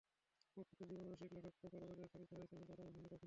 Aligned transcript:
প্রকৃত 0.57 0.79
জীবনরসিক 0.89 1.29
লেখক 1.33 1.53
প্রখর 1.59 1.81
আবেগে 1.85 2.07
তাড়িত 2.13 2.31
হয়েছেন, 2.31 2.57
কিন্তু 2.59 2.71
আপনহারা 2.73 2.83
হননি 2.87 3.01
কখনো। 3.03 3.19